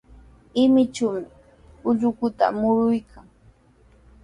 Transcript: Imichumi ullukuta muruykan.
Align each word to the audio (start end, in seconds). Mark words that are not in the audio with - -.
Imichumi 0.63 1.27
ullukuta 1.89 2.45
muruykan. 2.59 3.27